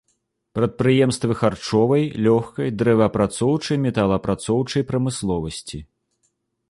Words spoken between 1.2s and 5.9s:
харчовай, лёгкай, дрэваапрацоўчай, металаапрацоўчай прамысловасці.